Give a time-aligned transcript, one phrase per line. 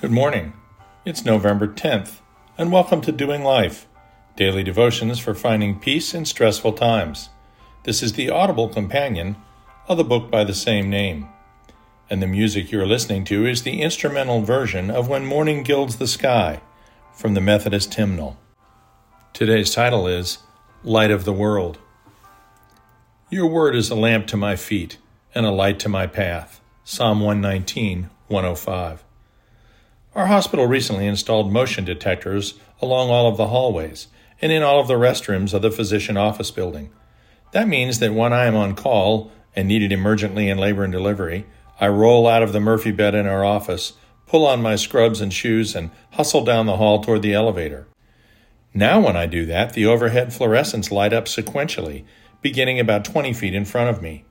[0.00, 0.52] Good morning.
[1.04, 2.20] It's November 10th,
[2.56, 3.88] and welcome to Doing Life,
[4.36, 7.30] daily devotions for finding peace in stressful times.
[7.82, 9.34] This is the audible companion
[9.88, 11.28] of the book by the same name.
[12.08, 16.06] And the music you're listening to is the instrumental version of When Morning Gilds the
[16.06, 16.60] Sky
[17.12, 18.38] from the Methodist hymnal.
[19.32, 20.38] Today's title is
[20.84, 21.78] Light of the World.
[23.30, 24.98] Your word is a lamp to my feet
[25.34, 26.60] and a light to my path.
[26.84, 29.04] Psalm 119, 105.
[30.18, 34.08] Our hospital recently installed motion detectors along all of the hallways
[34.42, 36.90] and in all of the restrooms of the physician office building.
[37.52, 41.46] That means that when I am on call and needed emergently in labor and delivery,
[41.78, 43.92] I roll out of the Murphy bed in our office,
[44.26, 47.86] pull on my scrubs and shoes, and hustle down the hall toward the elevator.
[48.74, 52.04] Now, when I do that, the overhead fluorescents light up sequentially,
[52.42, 54.24] beginning about 20 feet in front of me.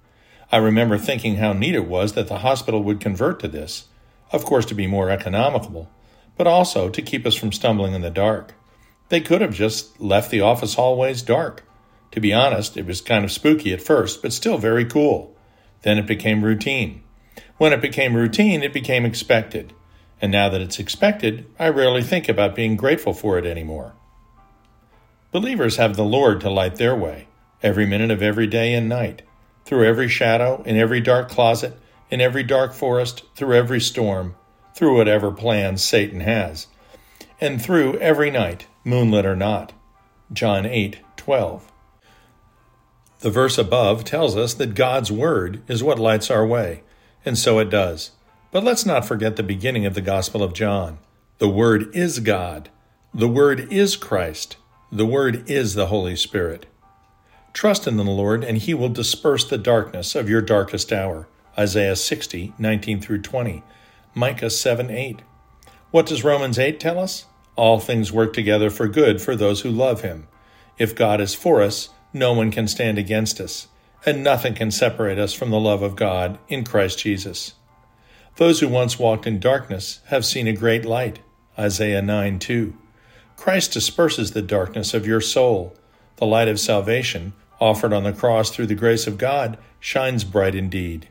[0.51, 3.85] I remember thinking how neat it was that the hospital would convert to this
[4.31, 5.89] of course, to be more economical,
[6.35, 8.53] but also to keep us from stumbling in the dark.
[9.09, 11.63] They could have just left the office hallways dark.
[12.11, 15.35] To be honest, it was kind of spooky at first, but still very cool.
[15.83, 17.03] Then it became routine.
[17.57, 19.73] When it became routine, it became expected.
[20.21, 23.93] And now that it's expected, I rarely think about being grateful for it anymore.
[25.31, 27.27] Believers have the Lord to light their way,
[27.61, 29.21] every minute of every day and night,
[29.65, 31.77] through every shadow, in every dark closet,
[32.09, 34.35] in every dark forest, through every storm,
[34.75, 36.67] through whatever plans Satan has,
[37.41, 39.73] and through every night, moonlit or not.
[40.31, 41.71] John 8 12.
[43.19, 46.83] The verse above tells us that God's Word is what lights our way,
[47.25, 48.11] and so it does.
[48.51, 50.99] But let's not forget the beginning of the Gospel of John.
[51.39, 52.69] The Word is God.
[53.13, 54.57] The Word is Christ.
[54.91, 56.67] The Word is the Holy Spirit.
[57.53, 61.27] Trust in the Lord, and He will disperse the darkness of your darkest hour.
[61.59, 63.63] Isaiah 60, 19 through 20,
[64.13, 65.21] Micah 7, 8.
[65.89, 67.25] What does Romans 8 tell us?
[67.55, 70.27] All things work together for good for those who love him.
[70.77, 73.67] If God is for us, no one can stand against us,
[74.05, 77.53] and nothing can separate us from the love of God in Christ Jesus.
[78.35, 81.19] Those who once walked in darkness have seen a great light.
[81.57, 82.77] Isaiah 9 2.
[83.35, 85.75] Christ disperses the darkness of your soul.
[86.17, 90.53] The light of salvation, offered on the cross through the grace of God, shines bright
[90.53, 91.07] indeed.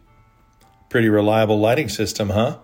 [0.88, 2.58] Pretty reliable lighting system, huh?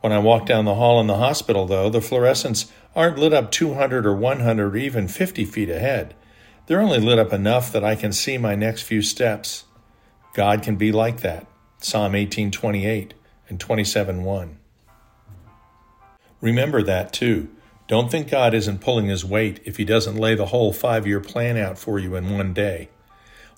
[0.00, 3.50] When I walk down the hall in the hospital, though, the fluorescents aren't lit up
[3.50, 6.14] 200 or 100 or even 50 feet ahead.
[6.66, 9.64] They're only lit up enough that I can see my next few steps.
[10.34, 11.46] God can be like that.
[11.78, 13.12] Psalm 18:28
[13.48, 14.58] and 27:1.
[16.40, 17.48] Remember that too.
[17.88, 21.56] Don't think God isn't pulling his weight if he doesn't lay the whole 5-year plan
[21.56, 22.88] out for you in one day.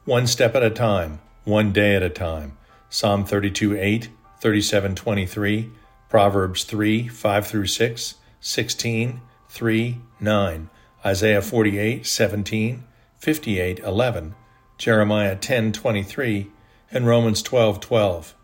[0.05, 2.57] One step at a time, one day at a time.
[2.95, 5.71] Psalm 32 8, 37 23,
[6.09, 10.71] Proverbs 3 5 through 6, 16 3 9,
[11.05, 12.85] Isaiah 48 17,
[13.19, 14.35] 58 11,
[14.79, 16.53] Jeremiah 10 23,
[16.93, 18.35] and Romans 12 12.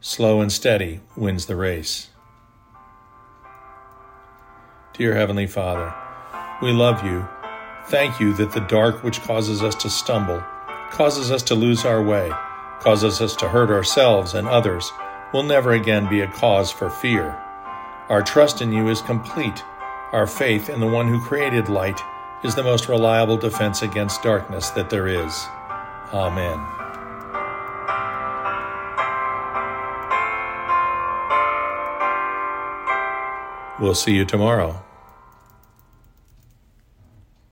[0.00, 2.08] Slow and steady wins the race.
[4.94, 5.94] Dear Heavenly Father,
[6.60, 7.28] we love you.
[7.86, 10.42] Thank you that the dark which causes us to stumble,
[10.90, 12.32] causes us to lose our way,
[12.80, 14.92] causes us to hurt ourselves and others,
[15.32, 17.40] will never again be a cause for fear.
[18.08, 19.64] Our trust in you is complete.
[20.12, 22.00] Our faith in the one who created light
[22.44, 25.46] is the most reliable defense against darkness that there is.
[26.12, 26.64] Amen.
[33.80, 34.85] We'll see you tomorrow.